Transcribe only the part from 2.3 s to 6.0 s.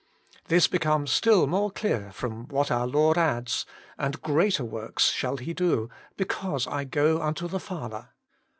what our Lord adds:' And greater works shall he do;